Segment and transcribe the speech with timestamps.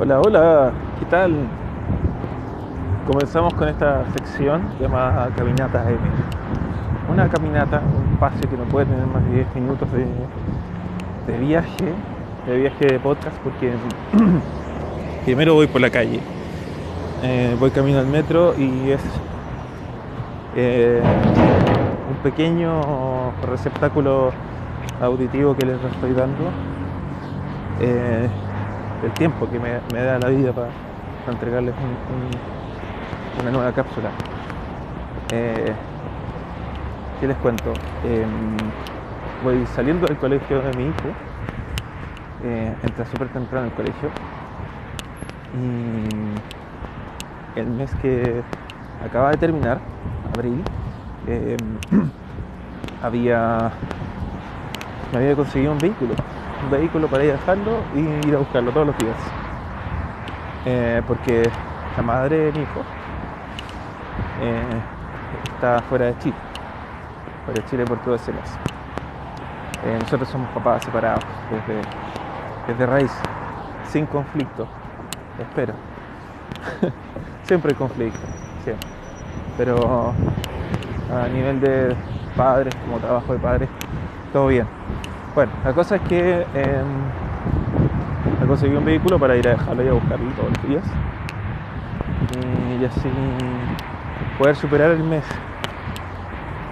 [0.00, 1.34] Hola, hola, ¿qué tal?
[3.04, 5.98] Comenzamos con esta sección llamada Caminata M.
[7.12, 9.88] Una caminata, un paseo que no puede tener más de 10 minutos
[11.26, 11.92] de, viaje,
[12.46, 13.72] de viaje de podcast, porque
[15.24, 16.20] primero voy por la calle,
[17.24, 19.02] eh, voy camino al metro y es
[20.54, 21.02] eh,
[22.08, 24.30] un pequeño receptáculo
[25.02, 26.44] auditivo que les estoy dando.
[27.80, 28.28] Eh,
[29.02, 30.68] el tiempo que me, da la vida para,
[31.28, 32.30] entregarles un, un,
[33.42, 34.10] una nueva cápsula.
[35.30, 35.72] Eh,
[37.20, 37.72] ¿Qué les cuento?
[38.04, 38.24] Eh,
[39.44, 41.08] voy saliendo del colegio de mi hijo,
[42.44, 44.10] eh, entra súper temprano el colegio
[45.54, 48.42] y el mes que
[49.04, 49.80] acaba de terminar,
[50.34, 50.62] abril,
[51.26, 51.56] eh,
[53.02, 53.70] había
[55.14, 56.14] había conseguido un vehículo
[56.70, 59.16] vehículo para ir a dejarlo y ir a buscarlo todos los días.
[60.66, 61.48] Eh, porque
[61.96, 62.80] la madre de mi hijo
[64.42, 64.80] eh,
[65.54, 66.36] está fuera de Chile,
[67.44, 68.58] fuera de Chile por todo ese mes.
[69.84, 71.80] Eh, nosotros somos papás separados desde,
[72.66, 73.12] desde raíz,
[73.86, 74.66] sin conflicto,
[75.38, 75.74] espero.
[77.44, 78.18] siempre hay conflicto,
[78.64, 78.88] siempre.
[79.56, 80.12] Pero
[81.10, 81.96] a nivel de
[82.36, 83.68] padres, como trabajo de padres,
[84.32, 84.77] todo bien.
[85.38, 86.82] Bueno, la cosa es que eh,
[88.44, 90.82] conseguí un vehículo para ir a dejarlo y a buscarlo todos los días.
[92.80, 93.08] Y así
[94.36, 95.24] poder superar el mes.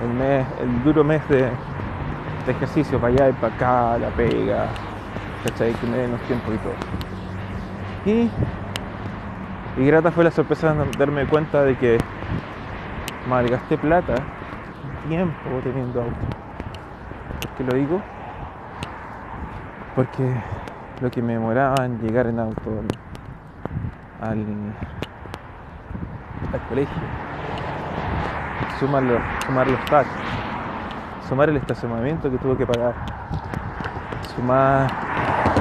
[0.00, 4.66] El mes, el duro mes de, de ejercicio para allá y para acá, la pega,
[5.42, 5.72] ¿cachai?
[5.72, 6.74] Que me den los tiempos y todo.
[8.06, 8.30] Y,
[9.76, 11.98] y grata fue la sorpresa de darme cuenta de que
[13.28, 14.14] malgasté plata,
[15.08, 16.14] tiempo teniendo auto.
[17.40, 18.00] ¿Por qué lo digo?
[19.94, 20.34] Porque
[21.00, 22.70] lo que me demoraba en llegar en auto
[24.20, 24.46] al,
[26.68, 27.02] colegio,
[28.78, 30.12] sumar los, sumar los taxis,
[31.28, 32.94] sumar el estacionamiento que tuve que pagar,
[34.34, 34.90] sumar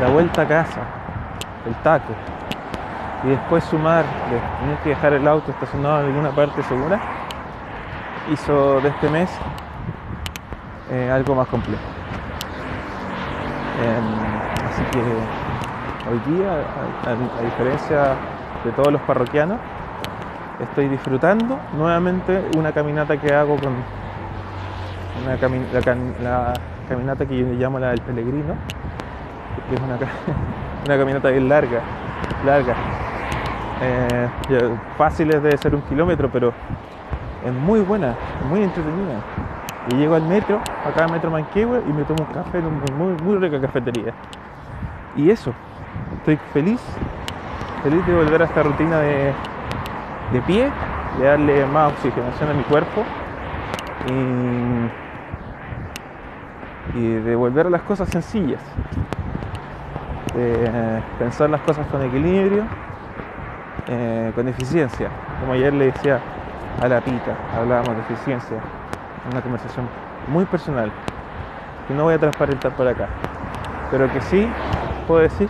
[0.00, 0.80] la vuelta a casa,
[1.66, 2.12] el taco,
[3.24, 4.04] y después sumar,
[4.60, 7.00] tener que dejar el auto estacionado en alguna parte segura,
[8.32, 9.30] hizo de este mes
[10.90, 12.03] eh, algo más complejo.
[13.76, 13.98] Eh,
[14.68, 15.00] así que
[16.10, 16.52] hoy día,
[17.06, 18.14] a, diferencia
[18.64, 19.58] de todos los parroquianos,
[20.60, 23.72] estoy disfrutando nuevamente una caminata que hago con
[25.22, 25.36] una
[26.22, 26.52] la,
[26.88, 28.54] caminata que yo llamo la del peregrino,
[29.68, 29.96] que es una,
[30.86, 31.80] una caminata bien larga,
[32.44, 32.74] larga.
[33.82, 34.28] Eh,
[34.96, 36.52] fáciles de ser un kilómetro, pero
[37.44, 38.14] es muy buena,
[38.48, 39.20] muy entretenida
[39.90, 42.84] y llego al metro, acá al metro Manquehue y me tomo un café en una
[42.96, 44.14] muy, muy rica cafetería.
[45.16, 45.52] Y eso,
[46.18, 46.80] estoy feliz,
[47.82, 49.32] feliz de volver a esta rutina de,
[50.32, 50.70] de pie,
[51.18, 53.04] de darle más oxigenación a mi cuerpo
[56.94, 58.62] y, y de volver a las cosas sencillas,
[60.34, 62.64] de pensar las cosas con equilibrio,
[63.86, 65.10] eh, con eficiencia.
[65.40, 66.20] Como ayer le decía
[66.82, 68.56] a la pita, hablábamos de eficiencia
[69.30, 69.88] una conversación
[70.28, 70.90] muy personal
[71.86, 73.08] que no voy a transparentar por acá,
[73.90, 74.48] pero que sí
[75.06, 75.48] puedo decir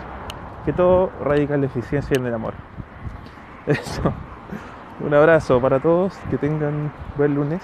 [0.65, 2.55] que todo radica en la eficiencia y en el amor.
[3.67, 4.13] Eso.
[5.01, 7.63] Un abrazo para todos, que tengan buen lunes,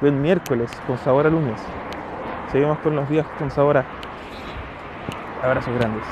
[0.00, 1.60] buen miércoles con sabor a lunes.
[2.50, 3.84] Seguimos con los días con sabor a
[5.42, 6.04] abrazos grandes.